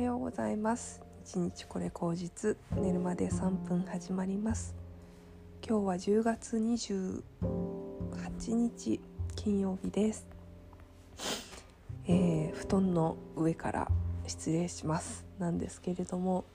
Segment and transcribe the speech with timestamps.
[0.00, 1.02] はようございます。
[1.26, 2.56] 一日これ口実。
[2.74, 4.74] 寝るまで3分始まります。
[5.62, 7.20] 今日は10月28
[8.54, 8.98] 日
[9.36, 10.26] 金曜日です、
[12.06, 13.88] えー、布団の上から
[14.26, 15.26] 失礼します。
[15.38, 16.46] なんですけれども。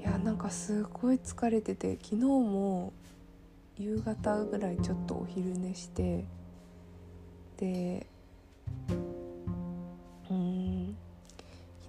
[0.00, 2.92] いやなんかすごい疲れてて昨日も
[3.78, 6.24] 夕方ぐらいちょっとお昼寝して
[7.58, 8.08] で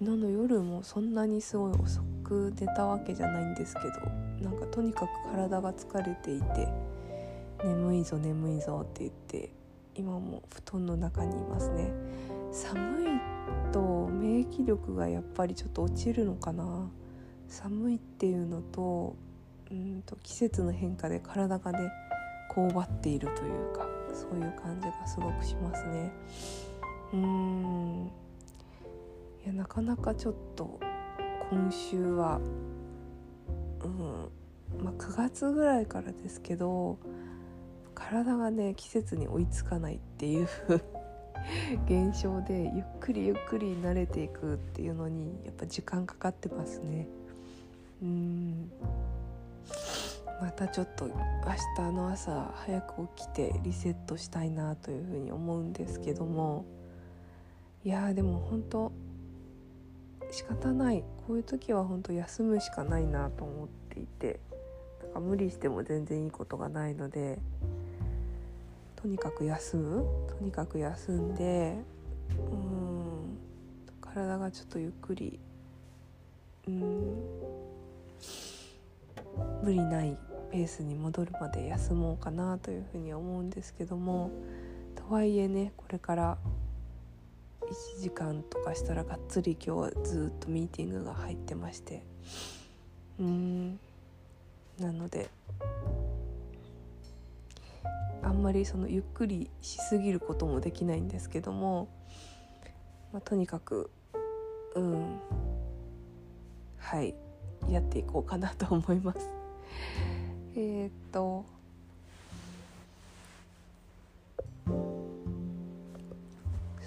[0.00, 6.68] 昨日の夜もそんなにすごい遅く寝たわけじゃないんですけどなんかとにかく体が疲れていて
[7.64, 9.50] 眠いぞ眠いぞって言って
[9.96, 11.90] 今も布団の中にいますね。
[12.52, 13.06] 寒い
[13.72, 16.88] と免疫力がやっぱりちょっと落ちるのかな。
[17.48, 19.16] 寒いっていうのと
[19.72, 21.90] うんと季節の変化で体がね
[22.48, 26.12] こうばっているというかそういう感じがすごくしますね。
[27.12, 28.27] うーん。
[29.68, 30.80] かなかちょっと
[31.50, 32.40] 今週は
[33.84, 36.98] うんまあ9月ぐらいからですけど
[37.94, 40.48] 体がね季節に追いつかないっていう
[41.86, 47.08] 現象でゆっくりゆっくり慣れていくっていうのにやっぱ時間かかってますね。
[48.02, 48.70] うん。
[50.40, 51.12] またちょっと明
[51.76, 56.64] 日の朝早く起きてリセットしたいなというふうに思うんですけども。
[57.84, 58.92] いやでも本当
[60.30, 61.02] 仕方ない。
[61.26, 64.40] こういう時は本当休むしかないなと思っていて。
[65.02, 67.38] なんか無理しても全然いいことがないので。
[68.96, 70.04] とにかく休む。
[70.28, 71.78] とにかく休んで。
[72.50, 73.38] うん。
[74.00, 75.38] 体がちょっとゆっくり。
[76.66, 77.16] うん。
[79.62, 80.16] 無理ない
[80.50, 84.30] ペースに戻るまで休もうかなというふうに思うんですけども。
[84.94, 86.38] とはいえねこれから
[87.70, 92.02] 1時間とかしたらがっつり今日はずっとミーティングが入ってまして。
[93.18, 93.78] うん。
[94.78, 95.28] なので
[98.22, 101.88] あんまりそのゆっくりしすぎることもできないんですけども、
[103.12, 103.90] まあ、とにかく
[104.74, 105.20] うん。
[106.78, 107.14] はい。
[107.68, 109.28] やっていこうかなと思います。
[110.54, 111.44] えー、っと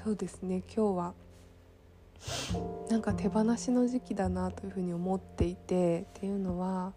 [0.03, 0.63] そうですね。
[0.75, 1.13] 今日は
[2.89, 6.93] なんか手放しの時期だなというふうに思っていてっていうのは、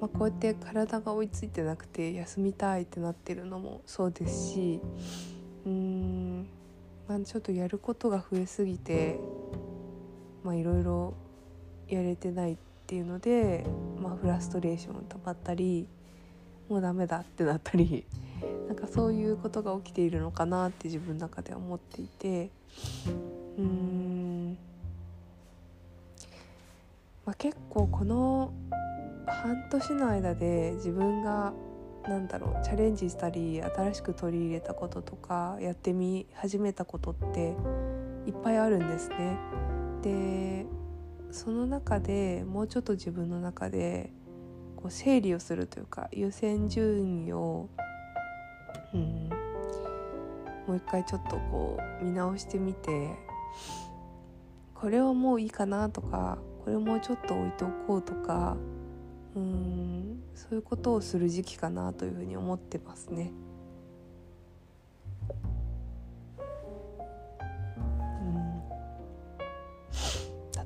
[0.00, 4.80] まあ、こうやって体が追いついてなくて休みたいってなってるのもそうですし
[5.64, 6.46] うーん、
[7.08, 9.18] まあ、ちょっとやることが増えすぎて
[10.44, 11.14] いろいろ
[11.88, 12.56] やれてないっ
[12.86, 13.64] ていうので、
[14.00, 15.88] まあ、フラストレーション溜まったり
[16.68, 18.04] もうダメだってなったり
[18.68, 22.50] なんかそういうことが起きているのかなって自分の中では思っていて
[23.56, 24.58] うーん、
[27.26, 28.52] まあ、結構この
[29.26, 31.52] 半年の間で自分が
[32.08, 37.54] なんだろうチャレンジしたり新しく取り入れたこととかやってみ始めたことって
[38.26, 39.38] いっぱいあるんですね。
[40.02, 40.66] で
[41.30, 44.10] その中でもうちょっと自分の中で
[44.76, 47.68] こう整理をするというか優先順位を、
[48.92, 49.28] うん、
[50.66, 53.10] もう一回ちょっとこう見直してみて
[54.74, 58.56] これはもういいかなとかこれもうちょっと置いておこうとか
[59.34, 63.32] うんそういうことをする時期かなというふうに思ってますね。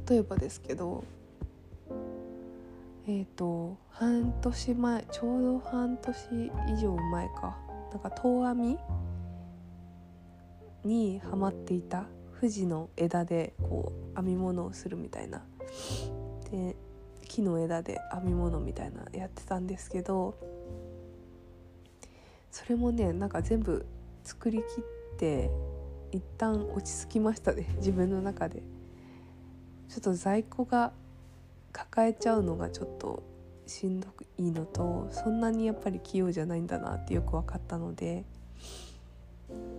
[0.08, 1.04] 例えばですけど
[3.06, 7.67] えっ、ー、と半年前ちょうど半年以上前か。
[7.90, 8.78] なんか遠編み
[10.84, 12.06] にはまっていた
[12.40, 15.44] 富士の枝でこう編み物をするみたいな
[16.50, 16.76] で
[17.26, 20.36] 木の枝で編み物みたいなやってたんですけど
[22.50, 23.84] それもねなんか全部
[24.24, 24.64] 作りきっ
[25.18, 25.50] て
[26.12, 28.62] 一旦落ち着きましたね 自分の中で。
[29.88, 30.92] ちょっと在庫が
[31.72, 33.22] 抱えちゃうのがちょっと
[33.68, 38.24] しんどくいいのとそんなにやっぱり器用じゃないんだなってよく分かったので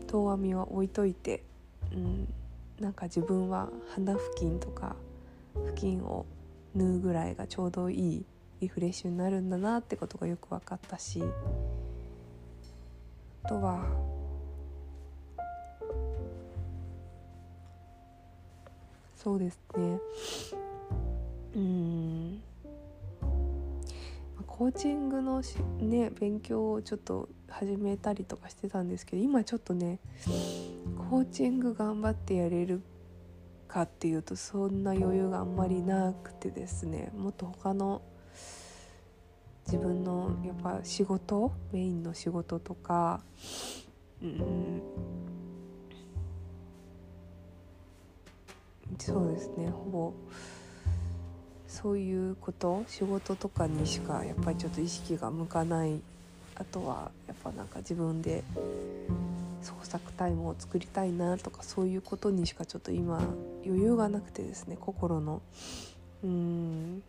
[0.08, 1.44] 遠編みは置いといて、
[1.92, 2.34] うん、
[2.80, 4.96] なんか自分は鼻付近とか
[5.66, 6.26] 付近を
[6.76, 8.26] 縫うぐらいがちょうどいい
[8.62, 11.24] リフレッシュになるんだなってことがよく分かったし
[13.44, 13.86] あとは
[19.16, 20.00] そうですね。
[24.60, 25.42] コーチングの
[25.80, 30.00] ね勉強をちょっと始めたりとかしてたんですけど今ちょっとね
[31.10, 32.82] コーチング頑張ってやれる
[33.70, 38.02] かっていうとそんな余裕があんまりなくてですねもっと他の
[39.66, 43.22] 自分のやっぱ仕事メインの仕事とか
[44.22, 44.82] うん
[48.98, 50.14] そうですねほぼ
[51.82, 56.02] そういうこと仕事とかにしかやっぱりちょっと意識が向かない。
[56.56, 58.44] あとはやっぱなんか自分で
[59.62, 63.22] 創作タイムを作りたいなとかそういうことにしかちょっと今
[63.66, 65.42] 余裕がなくてですね心の。
[66.22, 67.02] うん。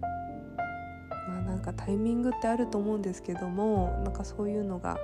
[0.00, 4.98] まあなんかタイミングってあると思うんですけどもなんかそういうのが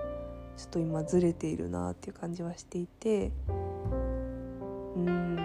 [0.56, 3.32] ちょっと今ずれているなっていう感じはしていて。
[4.96, 5.41] うん。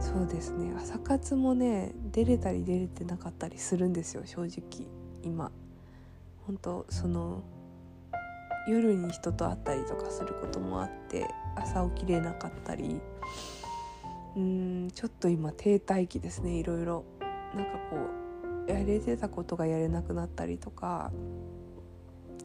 [0.00, 0.72] そうですね。
[0.76, 4.88] 朝活もね出れたり出れてなかったりするんですよ正直
[5.22, 5.52] 今。
[6.46, 7.42] 本当その
[8.66, 13.00] 夜に人と会ったりとかすることもあって朝起きれなかったり。
[14.36, 17.04] うんちょっと今停滞期ですねいろいろ。
[17.54, 17.96] なんかこ
[18.68, 21.10] うやれてたことがやれなくなったりとか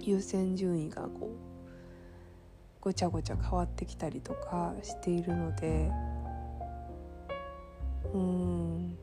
[0.01, 1.29] 優先順位がこう
[2.81, 5.91] ごちゃごちゃ変わってきたりとかしているので
[8.13, 8.97] うん。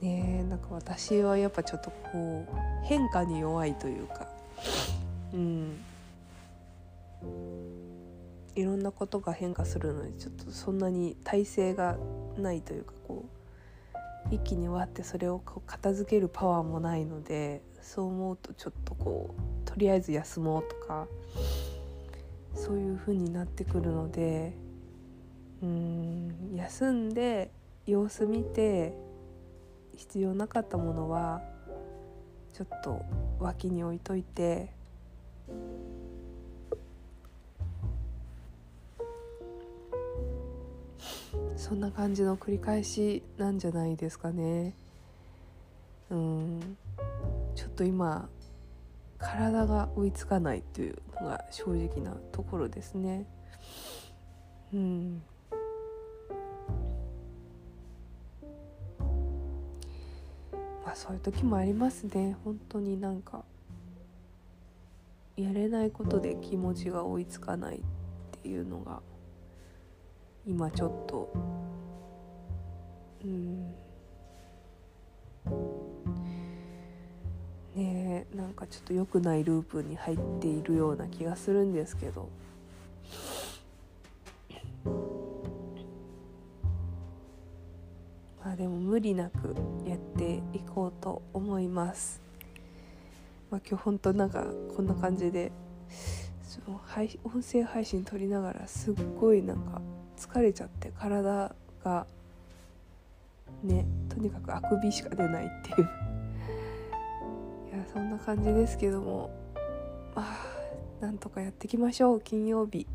[0.00, 4.26] ねなんか私はやっぱちょっとこう変化に弱いというか。
[5.32, 5.84] うん。
[8.54, 11.96] いろんなことが変化するのにちょっとそんなに体制が
[12.36, 13.24] ないというかこ
[14.30, 21.06] う一気に割ってそれをこう片付けるパワーもないのでそう思うとちょっとこうとりあえず休もうとか
[22.54, 24.52] そういう風になってくるので
[25.62, 27.50] うん休んで
[27.86, 28.94] 様子見て
[29.96, 31.42] 必要なかったものは
[32.52, 33.02] ちょっと
[33.40, 34.70] 脇に置いといて
[41.56, 44.74] そんな感じの繰り返しなんじゃないですかね。
[46.10, 46.76] うん
[47.54, 48.28] ちょっと今
[49.18, 53.26] 体が追いつかないというのが正直なところですね。
[54.72, 55.22] うん。
[60.88, 62.34] まあそういう時もありますね。
[62.44, 63.44] 本当になんか
[65.36, 67.80] やれないことで気持ちが追いつかないっ
[68.40, 69.02] ていうのが
[70.46, 71.30] 今ちょっと
[73.22, 73.74] うん。
[77.76, 82.30] ねえなんかちょっと良くないループに入っているような気がするんですけど。
[88.44, 89.54] まあでも無理なく
[89.86, 92.20] やっていこうと思います。
[93.50, 94.44] まあ、今日本当なんか
[94.76, 95.50] こんな感じで
[96.42, 99.80] その配音声配信撮りながらすっごいなんか
[100.16, 102.06] 疲れちゃって体が
[103.62, 105.88] ねとにかくあくびしか出ないっていう。
[107.74, 109.30] いやそんな感じですけども
[110.14, 110.58] まあ
[111.00, 112.86] なんとかやっていきましょう金曜日。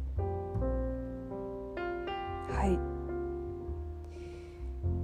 [2.49, 2.92] はい。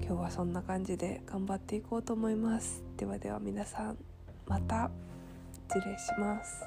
[0.10, 2.84] 今日はそんな感じで頑張っていこうと思います。
[2.98, 3.98] ではでは皆さん
[4.48, 4.90] また。
[5.70, 6.66] 失礼します。